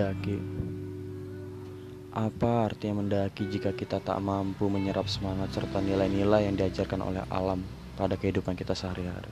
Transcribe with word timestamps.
Mendaki 0.00 0.40
Apa 2.16 2.72
artinya 2.72 3.04
mendaki 3.04 3.52
jika 3.52 3.76
kita 3.76 4.00
tak 4.00 4.16
mampu 4.24 4.72
menyerap 4.72 5.04
semangat 5.04 5.52
serta 5.52 5.84
nilai-nilai 5.84 6.48
yang 6.48 6.56
diajarkan 6.56 7.04
oleh 7.04 7.20
alam 7.28 7.60
pada 8.00 8.16
kehidupan 8.16 8.56
kita 8.56 8.72
sehari-hari? 8.72 9.28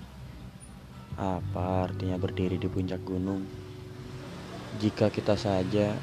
Apa 1.17 1.89
artinya 1.89 2.21
berdiri 2.21 2.61
di 2.61 2.69
puncak 2.69 3.01
gunung 3.01 3.49
jika 4.77 5.09
kita 5.09 5.41
saja 5.41 5.97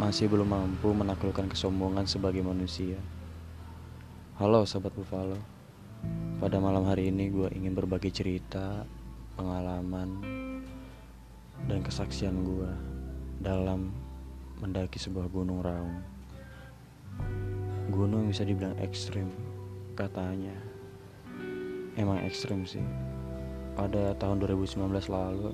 masih 0.00 0.32
belum 0.32 0.48
mampu 0.48 0.96
menaklukkan 0.96 1.52
kesombongan 1.52 2.08
sebagai 2.08 2.40
manusia? 2.40 2.96
Halo 4.40 4.64
Sobat 4.64 4.96
Buffalo 4.96 5.36
Pada 6.40 6.56
malam 6.56 6.88
hari 6.88 7.12
ini 7.12 7.28
gue 7.28 7.52
ingin 7.52 7.76
berbagi 7.76 8.08
cerita, 8.08 8.80
pengalaman, 9.36 10.24
dan 11.68 11.84
kesaksian 11.84 12.40
gue 12.40 12.72
dalam 13.44 14.05
mendaki 14.56 14.96
sebuah 14.96 15.28
gunung 15.28 15.60
raung. 15.60 16.00
Gunung 17.92 18.32
bisa 18.32 18.40
dibilang 18.40 18.72
ekstrim, 18.80 19.28
katanya. 19.92 20.56
Emang 21.96 22.24
ekstrim 22.24 22.64
sih. 22.64 22.80
Pada 23.76 24.16
tahun 24.16 24.40
2019 24.40 25.12
lalu, 25.12 25.52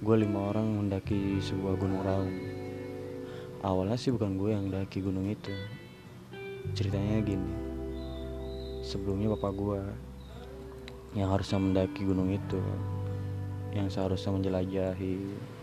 gue 0.00 0.16
lima 0.16 0.48
orang 0.48 0.64
mendaki 0.80 1.44
sebuah 1.44 1.76
gunung 1.76 2.00
raung. 2.00 2.36
Awalnya 3.60 4.00
sih 4.00 4.08
bukan 4.16 4.40
gue 4.40 4.50
yang 4.56 4.72
mendaki 4.72 5.04
gunung 5.04 5.28
itu. 5.28 5.52
Ceritanya 6.72 7.20
gini. 7.20 7.52
Sebelumnya 8.80 9.36
bapak 9.36 9.52
gue 9.52 9.80
yang 11.20 11.28
harusnya 11.28 11.60
mendaki 11.60 12.08
gunung 12.08 12.32
itu 12.32 12.64
yang 13.76 13.88
seharusnya 13.92 14.32
menjelajahi, 14.36 15.16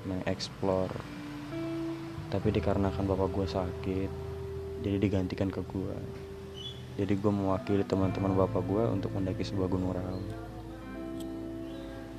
mengeksplor. 0.05 1.18
Tapi 2.29 2.53
dikarenakan 2.53 3.09
bapak 3.09 3.29
gue 3.33 3.45
sakit, 3.49 4.09
jadi 4.85 4.97
digantikan 5.01 5.49
ke 5.49 5.65
gue. 5.65 5.97
Jadi 7.01 7.17
gue 7.17 7.31
mewakili 7.33 7.81
teman-teman 7.81 8.37
bapak 8.37 8.61
gue 8.69 8.83
untuk 8.85 9.09
mendaki 9.17 9.41
sebuah 9.41 9.65
gunung 9.65 9.97
raung. 9.97 10.27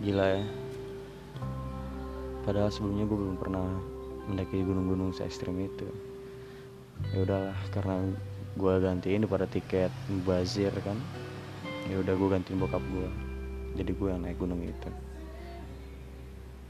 Gila 0.03 0.27
ya. 0.35 0.43
Padahal 2.43 2.75
sebelumnya 2.75 3.07
gue 3.07 3.19
belum 3.21 3.37
pernah 3.39 3.69
mendaki 4.27 4.67
gunung-gunung 4.67 5.15
se 5.15 5.23
ekstrim 5.23 5.61
itu. 5.63 5.87
Ya 7.15 7.23
udahlah, 7.23 7.59
karena 7.71 8.11
gue 8.59 8.73
gantiin 8.83 9.23
daripada 9.23 9.47
tiket 9.47 9.95
bazir 10.27 10.75
kan. 10.83 10.99
Ya 11.87 12.03
udah 12.03 12.19
gue 12.19 12.29
gantiin 12.35 12.59
bokap 12.59 12.83
gue. 12.83 13.09
Jadi 13.79 13.95
gue 13.95 14.09
yang 14.11 14.27
naik 14.27 14.43
gunung 14.43 14.59
itu. 14.65 14.91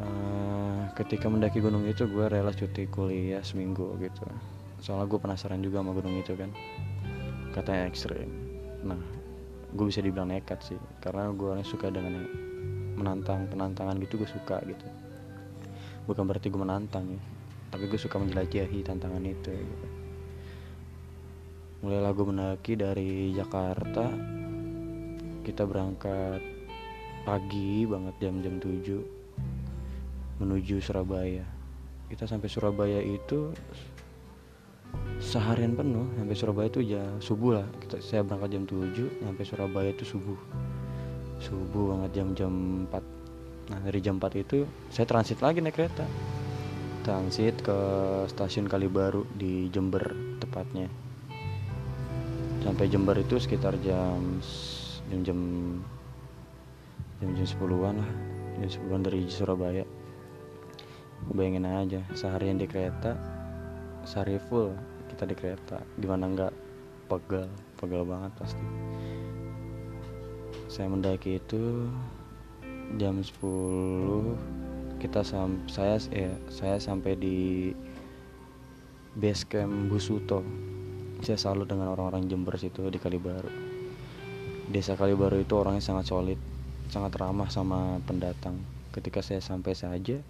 Uh, 0.01 0.89
ketika 0.97 1.29
mendaki 1.29 1.61
gunung 1.61 1.85
itu 1.85 2.09
gue 2.09 2.25
rela 2.25 2.57
cuti 2.57 2.89
kuliah 2.89 3.45
seminggu 3.45 4.01
gitu. 4.01 4.25
Soalnya 4.81 5.13
gue 5.13 5.21
penasaran 5.21 5.61
juga 5.61 5.85
sama 5.85 5.93
gunung 5.93 6.17
itu 6.17 6.33
kan. 6.33 6.49
Katanya 7.53 7.85
ekstrim. 7.85 8.33
Nah 8.81 8.97
gue 9.77 9.85
bisa 9.85 10.01
dibilang 10.01 10.33
nekat 10.33 10.65
sih. 10.65 10.81
Karena 11.05 11.29
gue 11.37 11.61
suka 11.69 11.93
dengan 11.93 12.25
menantang 12.97 13.45
penantangan 13.53 14.01
gitu 14.01 14.25
gue 14.25 14.31
suka 14.31 14.65
gitu. 14.65 14.87
Bukan 16.09 16.25
berarti 16.25 16.49
gue 16.49 16.61
menantang 16.61 17.05
ya. 17.13 17.21
Tapi 17.71 17.85
gue 17.87 18.01
suka 18.01 18.17
menjelajahi 18.17 18.81
tantangan 18.83 19.23
itu 19.23 19.53
gitu. 19.53 19.89
mulailah 21.81 22.13
gue 22.13 22.27
mendaki 22.29 22.73
dari 22.77 23.33
Jakarta. 23.37 24.09
Kita 25.45 25.65
berangkat 25.65 26.41
pagi 27.25 27.85
banget 27.85 28.17
jam-jam 28.21 28.57
7 28.61 29.20
menuju 30.41 30.81
Surabaya. 30.81 31.45
Kita 32.09 32.25
sampai 32.25 32.49
Surabaya 32.49 32.99
itu 33.05 33.53
seharian 35.23 35.79
penuh 35.79 36.11
sampai 36.19 36.35
Surabaya 36.35 36.69
itu 36.73 36.81
ya 36.83 37.05
subuh 37.21 37.61
lah. 37.61 37.67
Kita 37.79 38.01
saya 38.01 38.25
berangkat 38.25 38.57
jam 38.57 38.65
7 38.67 39.23
sampai 39.23 39.45
Surabaya 39.45 39.91
itu 39.93 40.05
subuh. 40.09 40.41
Subuh 41.39 41.95
banget 41.95 42.11
jam-jam 42.21 42.53
4 42.89 43.21
nah 43.71 43.79
dari 43.87 44.03
jam 44.03 44.19
4 44.19 44.43
itu 44.43 44.67
saya 44.91 45.07
transit 45.07 45.39
lagi 45.45 45.63
naik 45.63 45.77
kereta. 45.77 46.09
Transit 47.07 47.61
ke 47.63 47.79
stasiun 48.33 48.67
Kalibaru 48.67 49.29
di 49.37 49.69
Jember 49.71 50.03
tepatnya. 50.41 50.89
Sampai 52.61 52.91
Jember 52.91 53.17
itu 53.17 53.39
sekitar 53.39 53.77
jam 53.85 54.41
jam 55.13 55.21
jam 55.23 55.39
jam 57.23 57.29
jam 57.37 57.47
10-an 57.47 57.95
lah. 58.03 58.11
Jam 58.61 58.69
10-an 58.69 59.01
dari 59.07 59.21
Surabaya 59.31 60.00
bayangin 61.29 61.69
aja 61.69 62.01
seharian 62.17 62.57
di 62.57 62.65
kereta 62.65 63.17
sehari 64.05 64.41
full 64.49 64.73
kita 65.13 65.27
di 65.27 65.35
kereta. 65.37 65.79
Gimana 66.01 66.31
nggak? 66.33 66.53
Pegal 67.11 67.51
pegal 67.77 68.07
banget 68.07 68.33
pasti. 68.39 68.65
Saya 70.71 70.87
mendaki 70.87 71.43
itu 71.43 71.91
jam 72.97 73.19
10 73.19 75.03
kita 75.03 75.25
sam 75.25 75.65
saya 75.67 75.97
ya 76.13 76.31
saya 76.53 76.77
sampai 76.79 77.19
di 77.19 77.39
base 79.19 79.45
camp 79.45 79.91
Busuto. 79.91 80.47
Saya 81.21 81.37
selalu 81.37 81.69
dengan 81.69 81.93
orang-orang 81.93 82.31
Jember 82.31 82.57
situ 82.57 82.87
di 82.89 82.97
Kalibaru. 82.97 83.51
Desa 84.71 84.95
Kalibaru 84.95 85.43
itu 85.43 85.53
orangnya 85.59 85.83
sangat 85.83 86.09
solid 86.09 86.39
sangat 86.91 87.15
ramah 87.19 87.51
sama 87.51 87.99
pendatang. 88.07 88.59
Ketika 88.91 89.23
saya 89.23 89.43
sampai 89.43 89.75
saja 89.75 90.23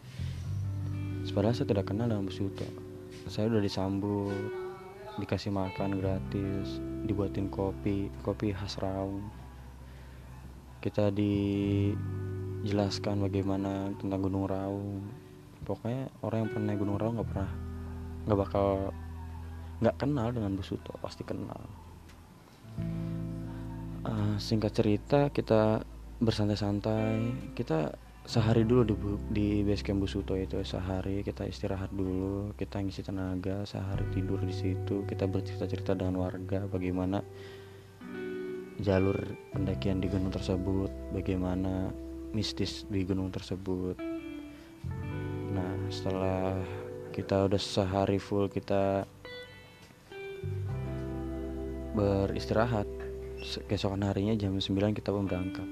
Padahal 1.31 1.55
saya 1.55 1.71
tidak 1.71 1.87
kenal 1.87 2.11
dengan 2.11 2.27
Busuto. 2.27 2.67
Saya 3.31 3.47
udah 3.47 3.63
disambut, 3.63 4.51
dikasih 5.23 5.55
makan 5.55 6.03
gratis, 6.03 6.83
dibuatin 7.07 7.47
kopi, 7.47 8.11
kopi 8.27 8.51
khas 8.51 8.79
Raung. 8.83 9.23
Kita 10.83 11.13
dijelaskan 11.15 11.87
bagaimana 13.23 13.95
tentang 14.01 14.21
Gunung 14.27 14.51
Raung. 14.51 15.07
Pokoknya 15.63 16.11
orang 16.27 16.47
yang 16.47 16.51
pernah 16.51 16.75
Gunung 16.75 16.99
Raung 16.99 17.15
nggak 17.21 17.31
pernah, 17.31 17.51
nggak 18.27 18.39
bakal 18.39 18.91
nggak 19.81 19.97
kenal 19.97 20.29
dengan 20.35 20.59
Busuto, 20.59 20.93
pasti 20.99 21.23
kenal. 21.23 21.61
Uh, 24.01 24.35
singkat 24.41 24.73
cerita 24.73 25.29
kita 25.31 25.85
bersantai-santai, 26.21 27.33
kita 27.55 27.93
sehari 28.29 28.63
dulu 28.69 28.83
di, 28.85 28.95
di 29.33 29.49
base 29.65 29.83
camp 29.83 30.05
Busuto 30.05 30.37
itu 30.37 30.61
sehari 30.63 31.25
kita 31.25 31.49
istirahat 31.49 31.91
dulu 31.91 32.53
kita 32.55 32.79
ngisi 32.79 33.03
tenaga 33.03 33.65
sehari 33.65 34.05
tidur 34.13 34.39
di 34.45 34.53
situ 34.53 35.03
kita 35.09 35.25
bercerita-cerita 35.25 35.97
dengan 35.97 36.21
warga 36.21 36.69
bagaimana 36.69 37.25
jalur 38.81 39.17
pendakian 39.53 40.01
di 40.01 40.09
gunung 40.09 40.33
tersebut 40.33 40.89
bagaimana 41.13 41.93
mistis 42.33 42.87
di 42.87 43.03
gunung 43.03 43.29
tersebut. 43.29 43.99
Nah 45.51 45.75
setelah 45.91 46.57
kita 47.11 47.51
udah 47.51 47.61
sehari 47.61 48.17
full 48.23 48.47
kita 48.47 49.05
beristirahat 51.91 52.87
keesokan 53.67 54.07
harinya 54.07 54.39
jam 54.39 54.55
9 54.55 54.95
kita 54.95 55.11
berangkat. 55.11 55.69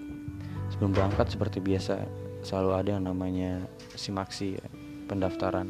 Sebelum 0.69 0.93
berangkat 0.93 1.33
seperti 1.33 1.65
biasa 1.65 2.28
selalu 2.49 2.71
ada 2.73 2.91
yang 2.97 3.05
namanya 3.05 3.69
simaksi 3.93 4.57
pendaftaran. 5.05 5.69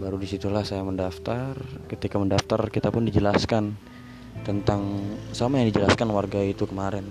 Baru 0.00 0.16
di 0.16 0.24
situlah 0.24 0.64
saya 0.64 0.80
mendaftar. 0.80 1.52
Ketika 1.84 2.16
mendaftar 2.16 2.72
kita 2.72 2.88
pun 2.88 3.04
dijelaskan 3.04 3.76
tentang 4.48 5.04
sama 5.36 5.60
yang 5.60 5.68
dijelaskan 5.68 6.08
warga 6.08 6.40
itu 6.40 6.64
kemarin 6.64 7.04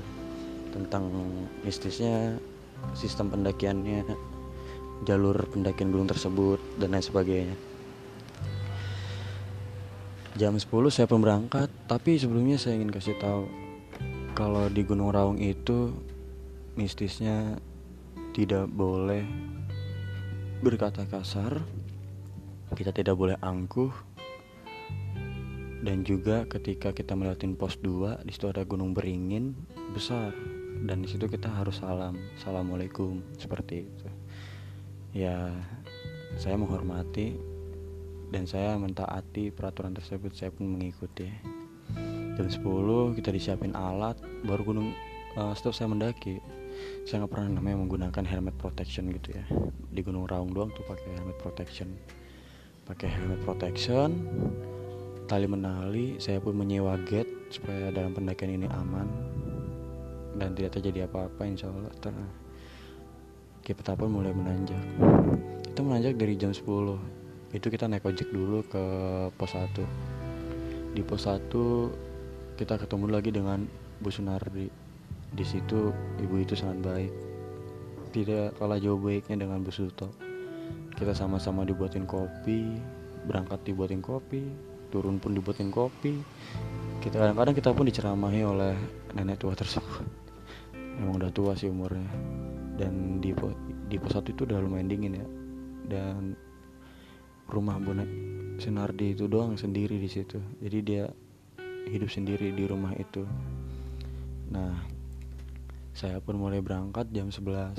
tentang 0.73 1.13
mistisnya 1.61 2.41
sistem 2.97 3.29
pendakiannya 3.29 4.01
jalur 5.05 5.37
pendakian 5.53 5.93
gunung 5.93 6.09
tersebut 6.09 6.57
dan 6.81 6.97
lain 6.97 7.05
sebagainya. 7.05 7.55
Jam 10.41 10.57
10 10.57 10.65
saya 10.89 11.05
pun 11.05 11.21
berangkat 11.21 11.69
tapi 11.85 12.17
sebelumnya 12.17 12.57
saya 12.57 12.81
ingin 12.81 12.89
kasih 12.89 13.13
tahu 13.21 13.45
kalau 14.33 14.73
di 14.73 14.81
Gunung 14.81 15.13
Raung 15.13 15.37
itu 15.37 15.93
mistisnya 16.73 17.61
tidak 18.31 18.71
boleh 18.71 19.27
berkata 20.63 21.03
kasar, 21.03 21.59
kita 22.71 22.95
tidak 22.95 23.19
boleh 23.19 23.35
angkuh, 23.43 23.91
dan 25.81 26.05
juga 26.05 26.45
ketika 26.45 26.93
kita 26.93 27.17
melewati 27.17 27.49
pos 27.57 27.75
2 27.81 28.21
di 28.23 28.31
situ 28.31 28.45
ada 28.47 28.61
gunung 28.61 28.93
beringin 28.93 29.57
besar 29.91 30.29
dan 30.85 31.01
di 31.01 31.09
situ 31.09 31.25
kita 31.25 31.49
harus 31.49 31.81
salam 31.81 32.15
assalamualaikum 32.37 33.19
seperti 33.41 33.89
itu. 33.89 34.07
Ya 35.11 35.51
saya 36.37 36.55
menghormati 36.55 37.35
dan 38.31 38.47
saya 38.47 38.77
mentaati 38.79 39.51
peraturan 39.51 39.91
tersebut 39.91 40.31
saya 40.37 40.53
pun 40.53 40.71
mengikuti. 40.71 41.27
Jam 42.39 42.47
10 42.47 43.17
kita 43.19 43.29
disiapin 43.33 43.75
alat 43.75 44.15
baru 44.47 44.63
gunung 44.63 44.89
uh, 45.35 45.51
stop 45.57 45.75
saya 45.75 45.91
mendaki 45.91 46.39
saya 47.05 47.23
nggak 47.23 47.31
pernah 47.33 47.59
namanya 47.59 47.77
menggunakan 47.83 48.23
helmet 48.23 48.55
protection 48.57 49.09
gitu 49.11 49.35
ya. 49.35 49.45
Di 49.91 50.01
Gunung 50.05 50.29
Raung 50.29 50.53
doang 50.53 50.69
tuh 50.71 50.85
pakai 50.85 51.17
helmet 51.17 51.37
protection. 51.41 51.91
Pakai 52.85 53.07
helmet 53.09 53.41
protection 53.43 54.09
tali 55.29 55.47
menali 55.47 56.19
saya 56.19 56.43
pun 56.43 56.59
menyewa 56.59 56.99
gate 57.07 57.53
supaya 57.53 57.87
dalam 57.91 58.11
pendakian 58.11 58.61
ini 58.61 58.67
aman. 58.67 59.07
Dan 60.35 60.55
tidak 60.55 60.79
terjadi 60.79 61.05
apa-apa 61.11 61.41
insya 61.43 61.67
Allah 61.67 61.91
ter 61.99 62.15
kita 63.61 63.93
pun 63.93 64.09
mulai 64.09 64.33
menanjak. 64.33 64.81
Kita 65.67 65.79
menanjak 65.85 66.17
dari 66.17 66.33
jam 66.39 66.51
10 66.51 66.65
itu 67.51 67.67
kita 67.67 67.83
naik 67.91 68.07
ojek 68.07 68.31
dulu 68.31 68.63
ke 68.63 68.83
pos 69.35 69.51
1 69.51 69.75
di 70.95 71.03
pos 71.03 71.27
1 71.27 72.55
kita 72.55 72.79
ketemu 72.79 73.05
lagi 73.11 73.31
dengan 73.31 73.67
Bu 73.99 74.07
Sunardi 74.07 74.80
di 75.31 75.45
situ 75.47 75.95
ibu 76.19 76.35
itu 76.39 76.53
sangat 76.55 76.83
baik. 76.83 77.13
Tidak 78.11 78.59
kalah 78.59 78.75
jauh 78.75 78.99
baiknya 78.99 79.47
dengan 79.47 79.63
Bu 79.63 79.71
Suto. 79.71 80.11
Kita 80.91 81.15
sama-sama 81.15 81.63
dibuatin 81.63 82.03
kopi 82.03 82.75
berangkat 83.23 83.63
dibuatin 83.63 84.01
kopi 84.03 84.71
turun 84.91 85.17
pun 85.17 85.31
dibuatin 85.31 85.71
kopi. 85.71 86.19
Kita 86.99 87.17
kadang-kadang 87.17 87.55
kita 87.55 87.71
pun 87.71 87.87
diceramahi 87.87 88.41
oleh 88.43 88.75
nenek 89.15 89.39
tua 89.39 89.55
tersebut. 89.55 90.05
Emang 90.99 91.17
udah 91.17 91.31
tua 91.31 91.55
sih 91.55 91.71
umurnya. 91.71 92.11
Dan 92.75 93.23
di 93.23 93.31
di 93.87 93.95
pos 93.97 94.11
satu 94.11 94.35
itu 94.35 94.43
udah 94.43 94.59
lumayan 94.59 94.91
dingin 94.91 95.17
ya. 95.17 95.27
Dan 95.87 96.35
rumah 97.47 97.79
bonek 97.79 98.07
Senardi 98.59 99.15
itu 99.15 99.25
doang 99.31 99.55
sendiri 99.55 99.97
di 99.97 100.11
situ. 100.11 100.37
Jadi 100.59 100.77
dia 100.83 101.07
hidup 101.89 102.11
sendiri 102.11 102.51
di 102.53 102.67
rumah 102.67 102.93
itu. 102.99 103.25
Nah 104.51 105.00
saya 105.91 106.17
pun 106.23 106.39
mulai 106.39 106.63
berangkat 106.63 107.11
jam 107.11 107.29
11 107.29 107.75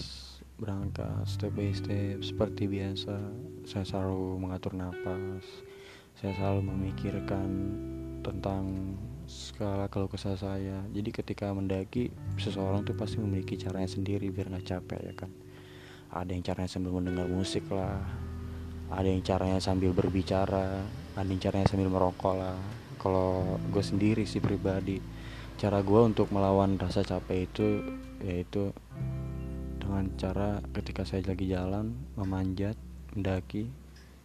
berangkat 0.60 1.26
step 1.26 1.50
by 1.56 1.74
step 1.74 2.22
seperti 2.22 2.70
biasa. 2.70 3.18
Saya 3.66 3.82
selalu 3.82 4.38
mengatur 4.38 4.78
nafas 4.78 5.42
saya 6.18 6.36
selalu 6.36 6.60
memikirkan 6.68 7.48
tentang 8.20 8.94
skala 9.24 9.88
kalau 9.88 10.06
kesah 10.10 10.36
saya. 10.36 10.84
Jadi 10.92 11.10
ketika 11.10 11.48
mendaki 11.50 12.12
seseorang 12.36 12.84
tuh 12.84 12.94
pasti 12.94 13.16
memiliki 13.18 13.56
caranya 13.56 13.88
sendiri 13.88 14.28
biar 14.28 14.52
nggak 14.52 14.66
capek 14.66 15.00
ya 15.02 15.14
kan? 15.16 15.30
Ada 16.12 16.30
yang 16.36 16.44
caranya 16.44 16.70
sambil 16.70 16.92
mendengar 16.92 17.26
musik 17.26 17.64
lah. 17.72 18.04
Ada 18.92 19.08
yang 19.08 19.24
caranya 19.24 19.58
sambil 19.58 19.96
berbicara. 19.96 20.84
Ada 21.16 21.28
yang 21.28 21.40
caranya 21.40 21.66
sambil 21.66 21.88
merokok 21.88 22.34
lah. 22.36 22.58
Kalau 23.00 23.56
gue 23.72 23.82
sendiri 23.82 24.28
sih 24.28 24.38
pribadi 24.38 25.00
cara 25.62 25.78
gue 25.78 26.00
untuk 26.02 26.26
melawan 26.34 26.74
rasa 26.74 27.06
capek 27.06 27.46
itu 27.46 27.86
yaitu 28.18 28.74
dengan 29.78 30.10
cara 30.18 30.58
ketika 30.74 31.06
saya 31.06 31.22
lagi 31.22 31.46
jalan 31.46 31.94
memanjat 32.18 32.74
mendaki 33.14 33.70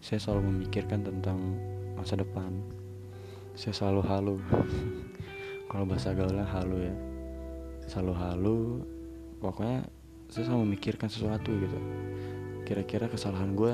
saya 0.01 0.17
selalu 0.17 0.49
memikirkan 0.49 1.05
tentang 1.05 1.37
masa 1.93 2.17
depan. 2.17 2.49
Saya 3.53 3.73
selalu 3.73 4.01
halu. 4.05 4.35
Kalau 5.69 5.85
bahasa 5.85 6.13
gaulnya 6.13 6.45
halu 6.45 6.77
ya. 6.85 6.95
Selalu 7.85 8.13
halu. 8.17 8.59
Pokoknya 9.41 9.85
saya 10.33 10.49
selalu 10.49 10.69
memikirkan 10.69 11.09
sesuatu 11.09 11.49
gitu. 11.49 11.79
Kira-kira 12.65 13.09
kesalahan 13.09 13.57
gue 13.57 13.73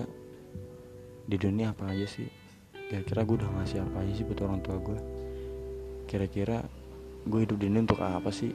di 1.28 1.36
dunia 1.40 1.76
apa 1.76 1.92
aja 1.92 2.08
sih? 2.08 2.28
Kira-kira 2.92 3.28
gue 3.28 3.36
udah 3.44 3.52
ngasih 3.60 3.84
apa 3.84 4.04
aja 4.04 4.12
sih 4.16 4.24
buat 4.28 4.40
orang 4.48 4.60
tua 4.64 4.80
gue 4.80 5.00
kira-kira 6.04 6.62
gue 7.24 7.40
hidup 7.44 7.58
di 7.60 7.68
ini 7.72 7.84
untuk 7.84 8.00
apa 8.04 8.30
sih? 8.30 8.52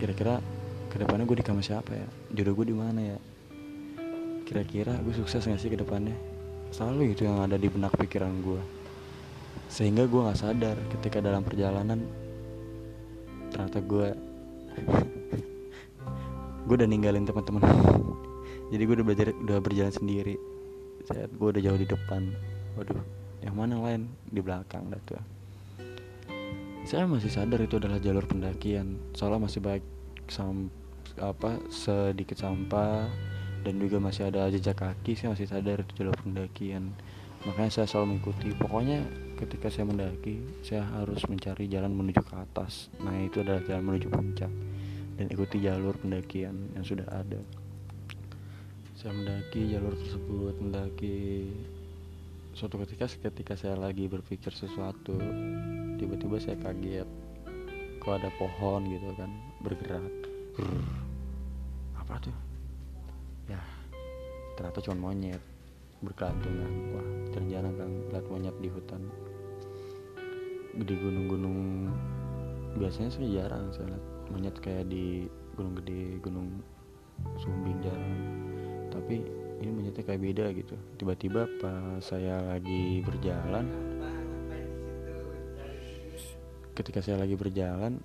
Kira-kira 0.00 0.40
ke 0.92 1.00
depannya 1.00 1.24
gue 1.24 1.38
di 1.40 1.44
kamar 1.46 1.64
siapa 1.64 1.92
ya? 1.92 2.06
Jodoh 2.32 2.54
gue 2.58 2.66
di 2.72 2.76
mana 2.76 3.00
ya? 3.14 3.18
Kira-kira 4.44 4.96
gue 5.00 5.14
sukses 5.16 5.44
gak 5.44 5.60
sih 5.60 5.72
ke 5.72 5.80
depannya 5.80 6.34
selalu 6.74 7.14
itu 7.14 7.22
yang 7.22 7.38
ada 7.38 7.54
di 7.54 7.70
benak 7.70 7.94
pikiran 7.94 8.34
gue 8.42 8.58
sehingga 9.70 10.10
gue 10.10 10.26
nggak 10.26 10.38
sadar 10.42 10.74
ketika 10.90 11.22
dalam 11.22 11.46
perjalanan 11.46 12.02
ternyata 13.54 13.78
gue 13.78 14.10
gue 16.66 16.74
udah 16.74 16.88
ninggalin 16.90 17.22
teman-teman. 17.22 17.62
Jadi 18.74 18.82
gue 18.82 18.94
udah 18.98 19.06
belajar 19.06 19.26
udah 19.36 19.58
berjalan 19.62 19.94
sendiri. 19.94 20.34
Saat 21.06 21.30
gue 21.30 21.48
udah 21.54 21.62
jauh 21.62 21.78
di 21.78 21.86
depan. 21.86 22.34
Waduh 22.74 22.98
yang 23.46 23.54
mana 23.54 23.78
yang 23.78 23.84
lain? 23.86 24.02
Di 24.34 24.40
belakang 24.42 24.90
dah 24.90 24.98
tuh 25.06 25.22
saya 26.84 27.08
masih 27.08 27.32
sadar 27.32 27.64
itu 27.64 27.80
adalah 27.80 27.96
jalur 27.96 28.28
pendakian. 28.28 29.00
Soalnya 29.16 29.48
masih 29.48 29.64
baik 29.64 29.84
sam 30.28 30.68
apa 31.16 31.56
sedikit 31.72 32.36
sampah 32.36 33.08
dan 33.64 33.74
juga 33.80 33.96
masih 33.96 34.28
ada 34.28 34.52
jejak 34.52 34.76
kaki. 34.76 35.16
Saya 35.16 35.32
masih 35.32 35.48
sadar 35.48 35.80
itu 35.80 36.04
jalur 36.04 36.16
pendakian. 36.20 36.92
Makanya 37.48 37.72
saya 37.72 37.86
selalu 37.88 38.16
mengikuti. 38.16 38.52
Pokoknya 38.52 39.00
ketika 39.40 39.72
saya 39.72 39.88
mendaki 39.88 40.44
saya 40.60 40.84
harus 40.84 41.24
mencari 41.24 41.72
jalan 41.72 41.96
menuju 41.96 42.20
ke 42.20 42.34
atas. 42.36 42.92
Nah 43.00 43.16
itu 43.16 43.40
adalah 43.40 43.64
jalan 43.64 43.84
menuju 43.88 44.08
puncak. 44.12 44.52
Dan 45.16 45.26
ikuti 45.32 45.64
jalur 45.64 45.96
pendakian 45.96 46.68
yang 46.76 46.84
sudah 46.84 47.08
ada. 47.08 47.40
Saya 49.00 49.16
mendaki 49.16 49.72
jalur 49.72 49.96
tersebut 49.96 50.54
mendaki 50.60 51.48
suatu 52.52 52.76
ketika 52.84 53.08
ketika 53.08 53.56
saya 53.56 53.74
lagi 53.74 54.06
berpikir 54.06 54.54
sesuatu 54.54 55.18
tiba-tiba 56.04 56.36
saya 56.36 56.60
kaget. 56.60 57.08
Kok 58.04 58.14
ada 58.20 58.28
pohon 58.36 58.84
gitu 58.84 59.08
kan 59.16 59.32
bergerak. 59.64 60.12
Apa 61.96 62.20
tuh? 62.20 62.36
Ya 63.48 63.60
ternyata 64.60 64.84
cuma 64.84 65.08
monyet. 65.08 65.40
Berkelantungan. 66.04 66.72
Wah 66.92 67.08
jarang 67.48 67.74
kan 67.80 67.90
lihat 68.12 68.26
monyet 68.28 68.56
di 68.60 68.68
hutan. 68.68 69.08
Di 70.76 70.94
gunung-gunung 71.00 71.88
biasanya 72.76 73.08
sih 73.08 73.32
jarang 73.32 73.72
saya 73.72 73.96
lihat 73.96 74.04
monyet 74.28 74.56
kayak 74.60 74.84
di 74.92 75.24
gunung 75.56 75.78
gede 75.80 76.18
gunung 76.20 76.48
sumbing 77.38 77.78
jarang 77.78 78.14
tapi 78.90 79.22
ini 79.62 79.70
monyetnya 79.70 80.02
kayak 80.04 80.20
beda 80.20 80.44
gitu. 80.52 80.76
Tiba-tiba 81.00 81.48
pas 81.62 82.02
saya 82.04 82.42
lagi 82.44 83.00
berjalan 83.06 83.64
ketika 86.74 86.98
saya 87.00 87.22
lagi 87.22 87.38
berjalan 87.38 88.02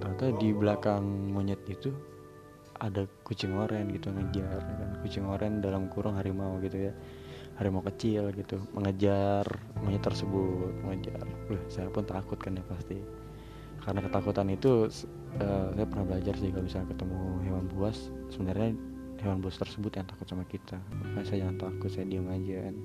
ternyata 0.00 0.38
di 0.40 0.48
belakang 0.56 1.04
monyet 1.30 1.60
itu 1.68 1.92
ada 2.82 3.06
kucing 3.22 3.54
oren 3.54 3.94
gitu 3.94 4.10
ngejar 4.10 4.58
ya 4.58 4.74
kan? 4.78 4.90
Kucing 5.06 5.24
oren 5.26 5.62
dalam 5.62 5.86
kurung 5.86 6.18
harimau 6.18 6.58
gitu 6.58 6.90
ya. 6.90 6.92
Harimau 7.60 7.84
kecil 7.84 8.32
gitu 8.34 8.58
mengejar 8.74 9.46
monyet 9.84 10.02
tersebut 10.02 10.72
mengejar. 10.82 11.22
Loh, 11.52 11.62
saya 11.70 11.86
pun 11.90 12.02
takut 12.02 12.40
kan 12.40 12.58
ya 12.58 12.64
pasti. 12.66 12.98
Karena 13.82 14.00
ketakutan 14.02 14.46
itu 14.50 14.86
uh, 15.42 15.68
saya 15.74 15.86
pernah 15.86 16.06
belajar 16.06 16.34
sih 16.38 16.50
kalau 16.54 16.64
misalnya 16.66 16.88
ketemu 16.94 17.20
hewan 17.46 17.66
buas 17.70 17.98
sebenarnya 18.30 18.78
hewan 19.22 19.38
buas 19.38 19.54
tersebut 19.54 19.94
yang 19.94 20.06
takut 20.06 20.26
sama 20.26 20.44
kita. 20.44 20.76
Makanya 20.90 21.26
saya 21.26 21.38
jangan 21.46 21.56
takut 21.62 21.90
saya 21.94 22.06
diam 22.10 22.26
aja 22.26 22.56
kan. 22.66 22.76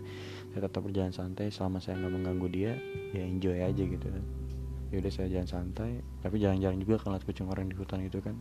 Saya 0.53 0.61
tetap 0.69 0.81
berjalan 0.85 1.13
santai 1.13 1.49
selama 1.49 1.77
saya 1.81 1.97
nggak 1.97 2.13
mengganggu 2.13 2.47
dia 2.53 2.71
ya 3.11 3.23
enjoy 3.25 3.57
aja 3.57 3.83
gitu 3.83 4.07
kan. 4.07 4.23
Yaudah 4.93 5.11
saya 5.11 5.27
jalan 5.33 5.49
santai. 5.49 5.91
Tapi 6.21 6.35
jarang-jarang 6.37 6.79
juga 6.79 6.95
kalau 7.01 7.17
kucing 7.25 7.49
orang 7.49 7.67
di 7.67 7.75
hutan 7.75 8.05
itu 8.05 8.21
kan. 8.21 8.37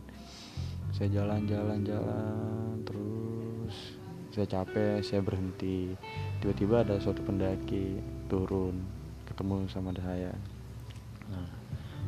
Saya 0.93 1.09
jalan-jalan 1.11 1.83
jalan 1.83 2.85
terus 2.85 3.97
saya 4.31 4.45
capek 4.45 5.01
saya 5.01 5.19
berhenti. 5.25 5.97
Tiba-tiba 6.39 6.85
ada 6.85 7.01
suatu 7.01 7.25
pendaki 7.25 7.99
turun 8.29 8.85
ketemu 9.25 9.65
sama 9.67 9.91
saya. 9.97 10.31
Nah 11.33 11.67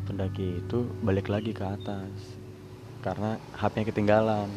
pendaki 0.09 0.57
itu 0.57 0.89
balik 1.05 1.29
lagi 1.29 1.53
ke 1.53 1.61
atas 1.61 2.37
karena 3.05 3.37
HP-nya 3.53 3.85
ketinggalan 3.93 4.49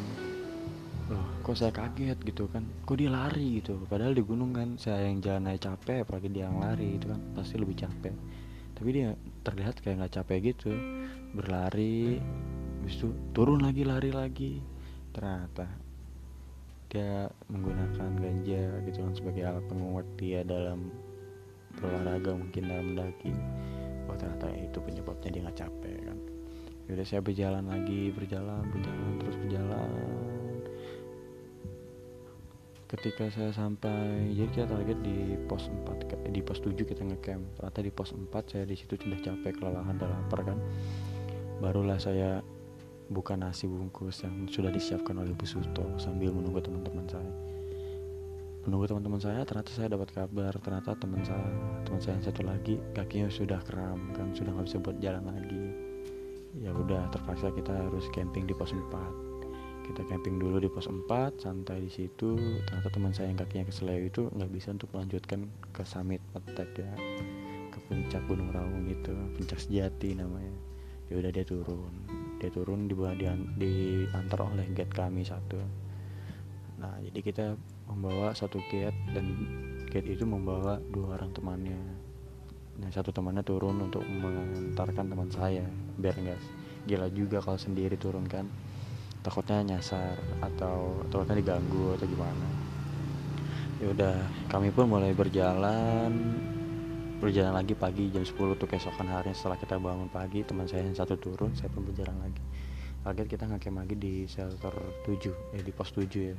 loh 1.13 1.25
kok 1.45 1.55
saya 1.55 1.71
kaget 1.71 2.19
gitu 2.25 2.49
kan? 2.49 2.65
Kok 2.89 2.97
dia 2.97 3.13
lari 3.13 3.61
gitu? 3.61 3.77
Padahal 3.85 4.17
di 4.17 4.25
gunung 4.25 4.57
kan 4.57 4.81
saya 4.81 5.07
yang 5.07 5.21
jalan 5.21 5.53
aja 5.53 5.73
capek 5.73 6.09
apalagi 6.09 6.33
dia 6.33 6.49
yang 6.49 6.59
lari 6.59 6.97
itu 6.97 7.07
kan 7.13 7.21
pasti 7.37 7.61
lebih 7.61 7.77
capek. 7.77 8.15
Tapi 8.73 8.89
dia 8.91 9.15
terlihat 9.45 9.79
kayak 9.85 10.03
nggak 10.03 10.15
capek 10.17 10.39
gitu 10.53 10.73
berlari 11.37 12.19
habis 12.83 12.99
itu 12.99 13.13
turun 13.37 13.61
lagi 13.61 13.85
lari 13.85 14.11
lagi. 14.11 14.53
Ternyata 15.13 15.69
dia 16.89 17.29
menggunakan 17.49 18.11
ganja 18.17 18.63
gitu 18.89 18.99
kan 19.05 19.13
sebagai 19.13 19.43
alat 19.49 19.65
penguat 19.69 20.07
dia 20.17 20.41
dalam 20.45 20.89
berolahraga 21.77 22.33
mungkin 22.37 22.63
dalam 22.69 22.87
mendaki. 22.97 23.33
Oh 24.09 24.17
ternyata 24.17 24.49
itu 24.57 24.79
penyebabnya 24.81 25.29
dia 25.31 25.41
nggak 25.45 25.59
capek 25.61 25.99
kan. 26.09 26.19
Yaudah 26.91 27.07
saya 27.07 27.23
berjalan 27.23 27.65
lagi 27.71 28.11
berjalan 28.11 28.67
berjalan 28.75 29.13
terus 29.23 29.37
berjalan 29.39 29.89
ketika 32.93 33.25
saya 33.33 33.49
sampai 33.57 34.37
jadi 34.37 34.49
kita 34.53 34.67
target 34.69 34.99
di 35.01 35.41
pos 35.49 35.73
4 35.73 36.29
di 36.29 36.41
pos 36.45 36.61
7 36.61 36.77
kita 36.77 37.01
ngecamp. 37.01 37.57
Ternyata 37.57 37.81
di 37.81 37.89
pos 37.89 38.13
4 38.13 38.29
saya 38.45 38.65
di 38.69 38.77
situ 38.77 39.01
sudah 39.01 39.17
capek 39.17 39.57
kelelahan 39.57 39.97
dan 39.97 40.13
lapar 40.13 40.45
kan. 40.45 40.59
Barulah 41.65 41.97
saya 41.97 42.45
buka 43.09 43.33
nasi 43.33 43.65
bungkus 43.65 44.21
yang 44.25 44.45
sudah 44.45 44.69
disiapkan 44.69 45.17
oleh 45.17 45.33
Bu 45.33 45.49
Suto 45.49 45.89
sambil 45.97 46.37
menunggu 46.37 46.61
teman-teman 46.61 47.09
saya. 47.09 47.33
Menunggu 48.69 48.85
teman-teman 48.85 49.21
saya 49.25 49.41
ternyata 49.49 49.73
saya 49.73 49.89
dapat 49.89 50.13
kabar. 50.13 50.53
Ternyata 50.61 50.93
teman 51.01 51.25
saya 51.25 51.49
teman 51.89 52.01
saya 52.05 52.21
yang 52.21 52.25
satu 52.29 52.43
lagi 52.45 52.77
kakinya 52.93 53.33
sudah 53.33 53.61
kram 53.65 54.13
kan 54.13 54.37
sudah 54.37 54.53
nggak 54.53 54.69
bisa 54.69 54.79
buat 54.85 54.97
jalan 55.01 55.25
lagi. 55.33 55.65
Ya 56.61 56.69
udah 56.77 57.09
terpaksa 57.09 57.57
kita 57.57 57.73
harus 57.73 58.05
camping 58.13 58.45
di 58.45 58.53
pos 58.53 58.77
4 58.77 59.32
kita 59.93 60.09
camping 60.09 60.41
dulu 60.41 60.57
di 60.57 60.73
pos 60.73 60.89
4 60.89 61.37
santai 61.37 61.85
di 61.85 61.93
situ. 61.93 62.33
Ternyata 62.65 62.89
teman 62.89 63.13
saya 63.13 63.29
yang 63.29 63.37
kakinya 63.37 63.69
keseleo 63.69 64.01
itu 64.01 64.33
nggak 64.33 64.49
bisa 64.49 64.73
untuk 64.73 64.89
melanjutkan 64.97 65.53
ke 65.69 65.85
summit 65.85 66.25
attack 66.33 66.73
ya. 66.81 66.89
Ke 67.69 67.79
puncak 67.93 68.25
gunung 68.25 68.49
raung 68.57 68.89
gitu 68.89 69.13
puncak 69.37 69.61
sejati 69.61 70.17
namanya. 70.17 70.57
Ya 71.13 71.21
udah 71.21 71.29
dia 71.29 71.45
turun. 71.45 71.93
Dia 72.41 72.49
turun 72.49 72.89
di 72.89 72.97
di, 72.97 73.69
diantar 74.09 74.41
oleh 74.49 74.65
gate 74.73 74.97
kami 74.97 75.29
satu. 75.29 75.61
Nah 76.81 76.97
jadi 77.05 77.21
kita 77.21 77.47
membawa 77.93 78.33
satu 78.33 78.65
gate 78.73 78.97
dan 79.13 79.29
gate 79.93 80.09
itu 80.09 80.25
membawa 80.25 80.81
dua 80.89 81.21
orang 81.21 81.37
temannya. 81.37 81.81
Nah 82.81 82.89
satu 82.89 83.13
temannya 83.13 83.45
turun 83.45 83.77
untuk 83.77 84.01
mengantarkan 84.09 85.05
teman 85.13 85.29
saya 85.29 85.69
biar 86.01 86.17
enggak 86.17 86.41
gila 86.89 87.07
juga 87.13 87.39
kalau 87.45 87.61
sendiri 87.61 87.95
turun 87.95 88.27
kan 88.27 88.49
takutnya 89.23 89.63
nyasar 89.63 90.19
atau 90.43 91.07
takutnya 91.09 91.39
diganggu 91.39 91.95
atau 91.95 92.07
gimana. 92.11 92.47
Ya 93.79 93.91
udah 93.91 94.15
kami 94.51 94.75
pun 94.75 94.91
mulai 94.91 95.15
berjalan. 95.15 96.11
Berjalan 97.23 97.55
lagi 97.55 97.79
pagi 97.79 98.11
jam 98.11 98.27
10 98.27 98.35
untuk 98.35 98.67
keesokan 98.67 99.07
hari 99.07 99.31
setelah 99.31 99.55
kita 99.55 99.79
bangun 99.79 100.11
pagi 100.11 100.43
teman 100.43 100.67
saya 100.67 100.83
yang 100.83 100.99
satu 100.99 101.15
turun 101.15 101.55
saya 101.55 101.71
pun 101.71 101.87
berjalan 101.87 102.19
lagi. 102.19 102.43
Kaget 103.03 103.27
kita 103.31 103.45
ngakem 103.47 103.79
lagi 103.79 103.95
di 103.95 104.15
shelter 104.27 104.75
7 105.07 105.55
eh 105.55 105.63
di 105.63 105.71
pos 105.71 105.95
7 105.95 106.03
ya. 106.19 106.35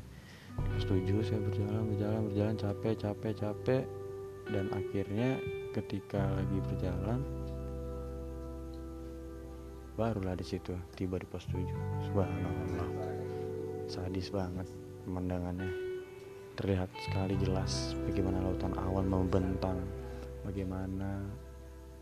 Di 0.59 0.67
pos 0.75 0.85
7 0.87 1.07
saya 1.23 1.39
berjalan 1.39 1.83
berjalan 1.87 2.21
berjalan 2.27 2.55
capek 2.59 2.93
capek 2.99 3.33
capek. 3.39 3.83
Dan 4.43 4.67
akhirnya 4.75 5.39
ketika 5.71 6.19
lagi 6.19 6.57
berjalan 6.67 7.23
barulah 9.93 10.33
di 10.33 10.41
situ 10.41 10.73
tiba 10.97 11.21
di 11.21 11.27
pos 11.29 11.45
7 11.53 11.61
subhanallah. 12.09 12.89
Sadis 13.85 14.33
banget 14.33 14.65
pemandangannya. 15.05 15.69
Terlihat 16.57 16.89
sekali 17.09 17.37
jelas 17.37 17.93
bagaimana 18.09 18.41
lautan 18.41 18.73
awan 18.77 19.05
membentang. 19.05 19.77
Bagaimana 20.41 21.21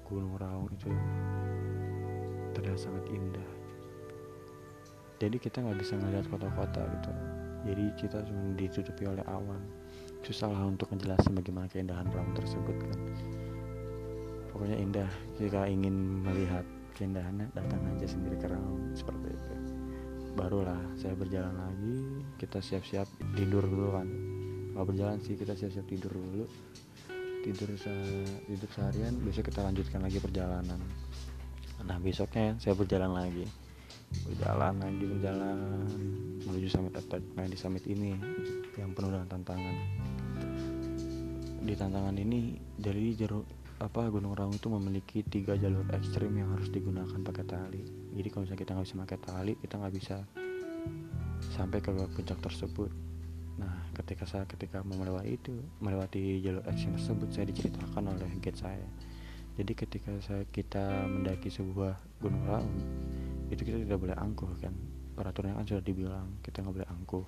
Gunung 0.07 0.35
Raung 0.39 0.67
itu 0.71 0.91
terlihat 2.55 2.79
sangat 2.79 3.05
indah. 3.11 3.49
Jadi 5.19 5.37
kita 5.37 5.61
nggak 5.61 5.79
bisa 5.79 5.95
ngeliat 5.99 6.25
kota-kota 6.31 6.81
gitu. 6.83 7.11
Jadi 7.61 7.85
kita 7.99 8.17
cuma 8.25 8.55
ditutupi 8.57 9.03
oleh 9.05 9.23
awan. 9.27 9.61
Susah 10.23 10.49
lah 10.49 10.63
untuk 10.63 10.89
menjelaskan 10.95 11.37
bagaimana 11.37 11.67
keindahan 11.67 12.07
Raung 12.11 12.33
tersebut 12.35 12.75
kan. 12.75 12.99
Pokoknya 14.51 14.77
indah. 14.79 15.09
Jika 15.39 15.69
ingin 15.69 16.25
melihat 16.27 16.65
keindahannya 16.95 17.49
datang 17.55 17.81
aja 17.95 18.07
sendiri 18.07 18.35
ke 18.37 18.47
Raung 18.47 18.91
seperti 18.93 19.31
itu. 19.31 19.53
Barulah 20.35 20.79
saya 20.95 21.11
berjalan 21.15 21.55
lagi 21.55 21.95
kita 22.39 22.63
siap-siap 22.63 23.07
tidur 23.35 23.63
dulu 23.67 23.95
kan. 23.95 24.07
Kalau 24.71 24.85
berjalan 24.87 25.19
sih 25.19 25.35
kita 25.35 25.53
siap-siap 25.55 25.85
tidur 25.87 26.15
dulu. 26.15 26.45
Tidur 27.41 27.73
se 27.73 27.93
tidur 28.45 28.69
seharian 28.69 29.17
besok 29.25 29.49
kita 29.49 29.65
lanjutkan 29.65 30.01
lagi 30.05 30.21
perjalanan. 30.21 30.79
Nah 31.81 31.97
besoknya 31.99 32.55
saya 32.61 32.77
berjalan 32.77 33.11
lagi. 33.11 33.45
Berjalan 34.27 34.79
lagi 34.79 35.05
berjalan 35.07 35.57
menuju 36.43 36.67
summit 36.67 36.95
attack 36.99 37.23
nah 37.35 37.47
di 37.47 37.57
summit 37.57 37.83
ini 37.87 38.15
yang 38.79 38.95
penuh 38.95 39.11
dengan 39.11 39.27
tantangan. 39.27 39.75
Di 41.61 41.73
tantangan 41.77 42.15
ini 42.17 42.57
dari 42.77 43.13
jeruk 43.13 43.60
apa 43.81 44.13
Gunung 44.13 44.37
Raung 44.37 44.53
itu 44.53 44.69
memiliki 44.69 45.25
tiga 45.25 45.57
jalur 45.57 45.83
ekstrim 45.89 46.37
yang 46.37 46.53
harus 46.53 46.69
digunakan 46.69 47.17
pakai 47.17 47.45
tali 47.49 47.81
jadi 48.13 48.27
kalau 48.29 48.45
misalnya 48.45 48.61
kita 48.61 48.71
nggak 48.77 48.85
bisa 48.85 49.01
pakai 49.01 49.19
tali 49.25 49.53
kita 49.57 49.73
nggak 49.81 49.93
bisa 49.97 50.15
sampai 51.57 51.81
ke 51.81 51.89
puncak 51.89 52.37
tersebut 52.45 52.93
Nah, 53.61 53.73
ketika 53.93 54.23
saya 54.25 54.49
ketika 54.49 54.81
melewati 54.81 55.37
itu, 55.37 55.53
melewati 55.83 56.41
jalur 56.41 56.65
action 56.65 56.97
tersebut, 56.97 57.29
saya 57.29 57.45
diceritakan 57.49 58.15
oleh 58.15 58.29
guide 58.41 58.57
saya. 58.57 58.87
Jadi 59.59 59.71
ketika 59.77 60.11
saya 60.23 60.47
kita 60.49 61.05
mendaki 61.05 61.53
sebuah 61.53 61.99
gunung 62.23 62.41
raung, 62.49 62.77
itu 63.53 63.61
kita 63.61 63.83
tidak 63.83 63.99
boleh 64.01 64.17
angkuh 64.17 64.49
kan. 64.57 64.73
Peraturannya 65.13 65.61
kan 65.61 65.65
sudah 65.67 65.83
dibilang 65.83 66.27
kita 66.41 66.65
nggak 66.65 66.75
boleh 66.81 66.89
angkuh. 66.89 67.25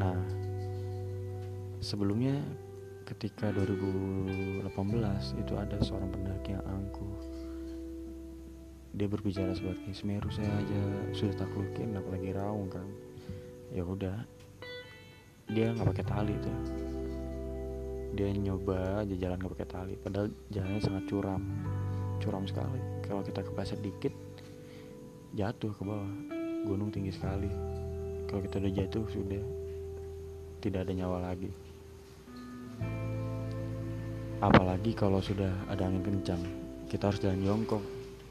Nah, 0.00 0.18
sebelumnya 1.78 2.40
ketika 3.06 3.54
2018 3.54 4.66
itu 5.38 5.52
ada 5.54 5.78
seorang 5.78 6.10
pendaki 6.10 6.58
yang 6.58 6.66
angkuh. 6.66 7.14
Dia 8.98 9.06
berbicara 9.06 9.54
seperti 9.54 9.94
Semeru 9.94 10.26
saya 10.34 10.50
aja 10.50 10.80
sudah 11.14 11.38
taklukin 11.38 11.94
apalagi 11.94 12.34
raung 12.34 12.66
kan? 12.66 12.86
Ya 13.70 13.86
udah 13.86 14.26
dia 15.46 15.70
nggak 15.70 15.86
pakai 15.94 16.06
tali 16.10 16.34
tuh. 16.42 16.58
Dia 18.18 18.26
nyoba 18.34 19.06
aja 19.06 19.14
jalan 19.14 19.38
nggak 19.38 19.54
pakai 19.54 19.68
tali 19.70 19.94
padahal 19.94 20.28
jalannya 20.50 20.82
sangat 20.82 21.04
curam 21.06 21.42
curam 22.18 22.44
sekali. 22.48 22.80
Kalau 23.06 23.22
kita 23.22 23.46
kepleset 23.46 23.78
dikit 23.86 24.14
jatuh 25.38 25.70
ke 25.70 25.82
bawah 25.86 26.10
gunung 26.66 26.90
tinggi 26.90 27.14
sekali. 27.14 27.52
Kalau 28.26 28.42
kita 28.42 28.58
udah 28.58 28.72
jatuh 28.74 29.04
sudah 29.06 29.44
tidak 30.58 30.88
ada 30.88 30.92
nyawa 30.96 31.30
lagi 31.30 31.65
apalagi 34.40 34.92
kalau 34.92 35.20
sudah 35.24 35.52
ada 35.72 35.88
angin 35.88 36.04
kencang. 36.04 36.42
Kita 36.86 37.10
harus 37.10 37.20
jalan 37.20 37.42
jongkok 37.42 37.82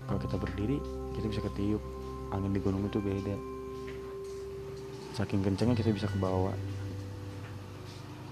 kalau 0.06 0.20
kita 0.22 0.36
berdiri 0.38 0.78
kita 1.18 1.26
bisa 1.30 1.42
ketiup. 1.52 1.82
Angin 2.34 2.54
di 2.54 2.62
gunung 2.62 2.86
itu 2.86 3.02
beda. 3.02 3.38
Saking 5.16 5.42
kencangnya 5.46 5.78
kita 5.78 5.96
bisa 5.96 6.10
ke 6.12 6.18
bawah 6.20 6.54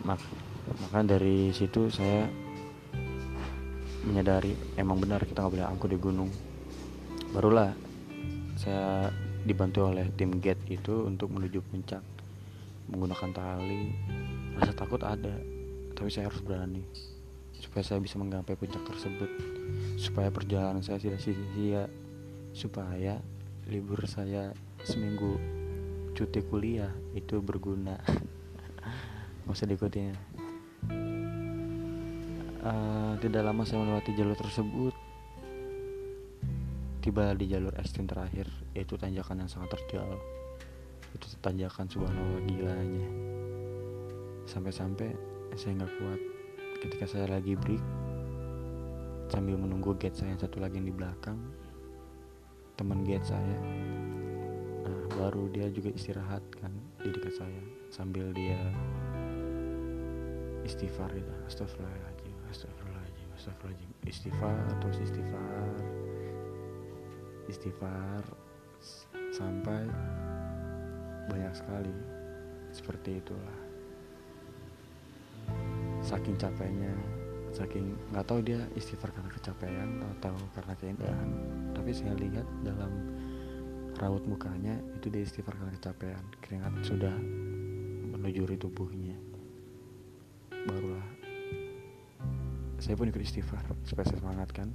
maka 0.03 0.99
dari 1.03 1.55
situ 1.55 1.87
saya 1.87 2.27
menyadari 4.03 4.51
emang 4.75 4.99
benar 4.99 5.23
kita 5.23 5.39
nggak 5.39 5.53
boleh 5.55 5.67
angkut 5.67 5.89
di 5.95 5.99
gunung. 5.99 6.29
Barulah 7.31 7.71
saya 8.59 9.07
dibantu 9.47 9.87
oleh 9.87 10.11
tim 10.15 10.43
gate 10.43 10.59
itu 10.67 11.07
untuk 11.07 11.31
menuju 11.31 11.63
puncak. 11.63 12.03
Menggunakan 12.91 13.31
tali. 13.31 13.95
Rasa 14.59 14.75
takut 14.75 15.01
ada 15.01 15.33
tapi 15.93 16.09
saya 16.09 16.27
harus 16.27 16.41
berani 16.41 17.12
supaya 17.63 17.79
saya 17.87 18.03
bisa 18.03 18.19
menggapai 18.19 18.59
puncak 18.59 18.83
tersebut. 18.83 19.31
Supaya 19.95 20.27
perjalanan 20.27 20.83
saya 20.83 20.99
tidak 20.99 21.23
sia-sia. 21.23 21.87
Supaya 22.51 23.23
libur 23.71 24.03
saya 24.03 24.51
seminggu 24.83 25.39
cuti 26.11 26.43
kuliah 26.43 26.91
itu 27.15 27.39
berguna. 27.39 27.95
Nggak 29.47 29.55
usah 29.55 29.67
diikutin. 29.71 30.15
Uh, 32.63 33.15
tidak 33.23 33.41
lama 33.47 33.63
saya 33.63 33.79
melewati 33.79 34.11
jalur 34.11 34.35
tersebut. 34.35 34.93
Tiba 37.03 37.35
di 37.35 37.51
jalur 37.51 37.75
ekstrim 37.79 38.07
terakhir 38.07 38.47
yaitu 38.75 38.99
tanjakan 38.99 39.43
yang 39.43 39.51
sangat 39.51 39.79
terjal. 39.79 40.19
Itu 41.15 41.31
tanjakan 41.39 41.87
subhanallah 41.87 42.43
gilanya. 42.43 43.07
Sampai-sampai 44.47 45.15
saya 45.55 45.83
nggak 45.83 45.93
kuat 45.99 46.32
ketika 46.83 47.07
saya 47.07 47.25
lagi 47.31 47.55
break 47.55 47.79
sambil 49.31 49.55
menunggu 49.55 49.95
gate 49.95 50.19
saya 50.19 50.35
satu 50.35 50.59
lagi 50.59 50.77
yang 50.77 50.91
di 50.91 50.95
belakang 50.95 51.39
teman 52.75 53.07
gate 53.07 53.23
saya 53.23 53.57
nah 54.83 54.99
baru 55.15 55.47
dia 55.55 55.71
juga 55.71 55.95
istirahat 55.95 56.43
kan 56.59 56.75
di 56.99 57.09
dekat 57.09 57.39
saya 57.39 57.61
sambil 57.87 58.35
dia 58.35 58.59
istighfar 60.67 61.07
itu 61.15 61.31
astagfirullahaladzim 61.47 62.35
astagfirullahaladzim 62.51 63.27
astagfirullahaladzim. 63.39 63.91
Istighfar 64.03 64.55
terus 64.79 64.97
istighfar 65.03 65.73
istighfar 67.51 68.23
sampai 69.35 69.83
banyak 71.27 71.53
sekali. 71.55 71.95
Seperti 72.73 73.21
itulah 73.21 73.59
saking 76.03 76.35
capeknya 76.35 76.91
saking 77.53 77.93
nggak 78.09 78.25
tahu 78.25 78.41
dia 78.41 78.65
istighfar 78.73 79.13
karena 79.13 79.29
kecapean 79.29 79.89
atau 80.17 80.33
karena 80.57 80.73
keindahan. 80.81 81.29
Tapi 81.77 81.89
saya 81.93 82.13
lihat 82.17 82.45
dalam 82.65 82.91
raut 84.01 84.25
mukanya 84.25 84.81
itu 84.97 85.07
dia 85.13 85.21
istighfar 85.21 85.53
karena 85.55 85.71
kecapean. 85.77 86.23
Keringat 86.41 86.73
sudah 86.81 87.13
menujuri 88.09 88.57
tubuhnya. 88.57 89.15
Barulah 90.49 91.05
saya 92.81 92.99
pun 92.99 93.07
ikut 93.07 93.23
istighfar 93.23 93.63
supaya 93.87 94.03
saya 94.11 94.19
semangat 94.19 94.51
kan 94.51 94.67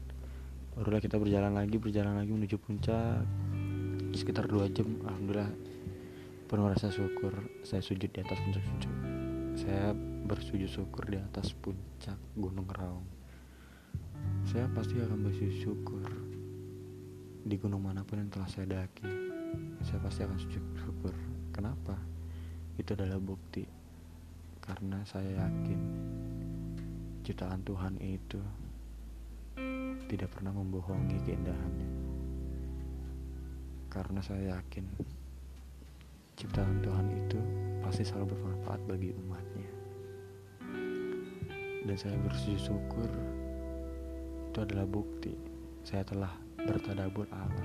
barulah 0.72 1.02
kita 1.02 1.20
berjalan 1.20 1.52
lagi 1.52 1.76
berjalan 1.76 2.16
lagi 2.16 2.32
menuju 2.32 2.56
puncak. 2.56 3.26
Sekitar 4.16 4.48
dua 4.48 4.70
jam 4.72 4.88
alhamdulillah 5.04 5.52
penuh 6.48 6.64
rasa 6.64 6.88
syukur 6.88 7.34
saya 7.60 7.84
sujud 7.84 8.08
di 8.08 8.18
atas 8.24 8.40
puncak 8.40 8.64
sujud 8.64 9.07
saya 9.58 9.90
bersujud 10.30 10.70
syukur 10.70 11.02
di 11.10 11.18
atas 11.18 11.50
puncak 11.50 12.14
gunung 12.38 12.70
raung. 12.70 13.02
Saya 14.46 14.70
pasti 14.70 15.02
akan 15.02 15.18
bersujud 15.26 15.56
syukur 15.58 16.06
di 17.42 17.58
gunung 17.58 17.82
mana 17.82 18.06
pun 18.06 18.22
yang 18.22 18.30
telah 18.30 18.46
saya 18.46 18.70
daki. 18.70 19.10
Saya 19.82 19.98
pasti 19.98 20.22
akan 20.22 20.38
sujud 20.38 20.64
syukur. 20.78 21.14
Kenapa? 21.50 21.98
Itu 22.78 22.94
adalah 22.94 23.18
bukti. 23.18 23.66
Karena 24.62 25.02
saya 25.02 25.42
yakin 25.42 25.80
ciptaan 27.26 27.58
Tuhan 27.66 27.98
itu 27.98 28.38
tidak 30.06 30.38
pernah 30.38 30.54
membohongi 30.54 31.18
keindahannya. 31.26 31.90
Karena 33.90 34.22
saya 34.22 34.54
yakin 34.54 34.86
ciptaan 36.38 36.78
Tuhan 36.78 37.06
itu 37.10 37.67
pasti 37.88 38.04
selalu 38.04 38.36
bermanfaat 38.36 38.84
bagi 38.84 39.16
umatnya. 39.16 39.70
Dan 41.88 41.96
saya 41.96 42.20
bersyukur 42.20 43.08
itu 44.52 44.58
adalah 44.60 44.84
bukti 44.84 45.32
saya 45.80 46.04
telah 46.04 46.28
bertadabur 46.60 47.24
alam. 47.32 47.64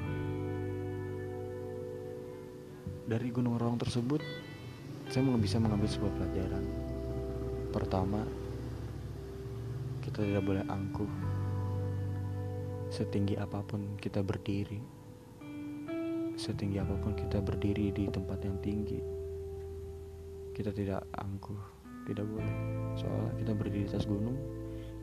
Dari 3.03 3.27
gunung 3.36 3.60
Rawang 3.60 3.75
tersebut, 3.84 4.24
saya 5.12 5.27
bisa 5.36 5.60
mengambil 5.60 5.92
sebuah 5.92 6.15
pelajaran. 6.15 6.63
Pertama, 7.75 8.24
kita 10.00 10.24
tidak 10.24 10.48
boleh 10.48 10.63
angkuh 10.72 11.12
setinggi 12.88 13.36
apa 13.36 13.60
pun 13.60 14.00
kita 14.00 14.24
berdiri 14.24 14.77
setinggi 16.38 16.77
apa 16.77 16.94
pun 17.01 17.18
kita 17.18 17.42
berdiri 17.42 17.89
di 17.89 18.06
tempat 18.06 18.38
yang 18.46 18.62
tinggi 18.62 19.12
kita 20.53 20.72
tidak 20.72 21.01
angkuh 21.17 21.60
tidak 22.07 22.27
boleh. 22.27 22.55
Soalnya 23.00 23.33
kita 23.39 23.51
berdiri 23.55 23.88
di 23.88 23.89
atas 23.89 24.05
gunung 24.07 24.38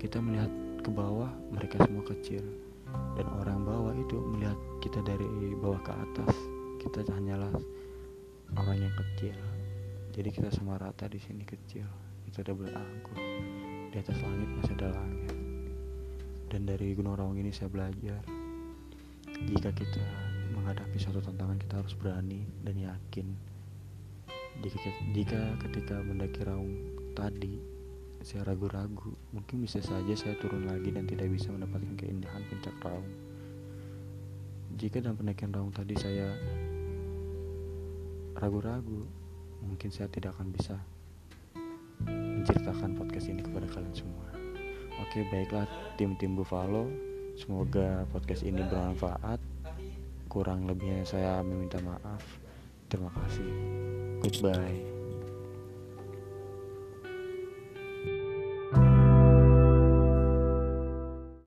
kita 0.00 0.16
melihat 0.16 0.48
ke 0.80 0.88
bawah 0.88 1.28
mereka 1.52 1.76
semua 1.84 2.04
kecil. 2.08 2.40
Dan 3.14 3.26
orang 3.38 3.62
bawah 3.62 3.94
itu 3.94 4.16
melihat 4.34 4.56
kita 4.82 5.04
dari 5.04 5.28
bawah 5.60 5.78
ke 5.84 5.92
atas. 5.92 6.32
Kita 6.80 7.04
hanyalah 7.12 7.52
orang 8.56 8.78
yang 8.80 8.94
kecil. 8.96 9.36
Jadi 10.10 10.28
kita 10.32 10.48
sama 10.50 10.80
rata 10.80 11.06
di 11.06 11.20
sini 11.20 11.44
kecil. 11.44 11.86
Kita 12.26 12.42
tidak 12.42 12.64
boleh 12.64 12.74
angkuh. 12.74 13.18
Di 13.92 13.96
atas 14.00 14.18
langit 14.24 14.48
masih 14.58 14.74
ada 14.80 14.88
langit. 14.96 15.34
Dan 16.50 16.66
dari 16.66 16.96
Gunung 16.98 17.14
Raung 17.14 17.38
ini 17.38 17.54
saya 17.54 17.70
belajar 17.70 18.26
jika 19.46 19.70
kita 19.70 20.02
menghadapi 20.50 20.98
suatu 20.98 21.22
tantangan 21.22 21.56
kita 21.62 21.78
harus 21.78 21.94
berani 21.94 22.42
dan 22.66 22.74
yakin 22.74 23.49
jika, 24.60 24.78
jika 25.16 25.40
ketika 25.64 25.96
mendaki 26.04 26.44
Raung 26.44 26.76
tadi 27.16 27.56
saya 28.20 28.44
ragu-ragu. 28.44 29.16
Mungkin 29.32 29.64
bisa 29.64 29.80
saja 29.80 30.12
saya 30.12 30.36
turun 30.36 30.68
lagi 30.68 30.92
dan 30.92 31.08
tidak 31.08 31.32
bisa 31.32 31.48
mendapatkan 31.48 31.96
keindahan 31.96 32.44
puncak 32.52 32.76
Raung. 32.84 33.08
Jika 34.76 35.00
dalam 35.00 35.16
pendakian 35.16 35.52
Raung 35.52 35.72
tadi 35.72 35.96
saya 35.96 36.28
ragu-ragu 38.36 39.04
mungkin 39.60 39.92
saya 39.92 40.08
tidak 40.08 40.36
akan 40.36 40.48
bisa 40.52 40.76
menceritakan 42.08 42.96
podcast 42.96 43.28
ini 43.28 43.40
kepada 43.44 43.68
kalian 43.68 43.96
semua. 43.96 44.28
Oke 45.00 45.24
baiklah 45.32 45.64
tim-tim 45.96 46.36
Buffalo. 46.36 46.88
Semoga 47.40 48.04
podcast 48.12 48.44
ini 48.44 48.60
bermanfaat. 48.60 49.40
Kurang 50.28 50.68
lebihnya 50.68 51.08
saya 51.08 51.40
meminta 51.40 51.80
maaf. 51.80 52.20
Terima 52.92 53.08
kasih 53.16 53.79
Goodbye 54.20 54.99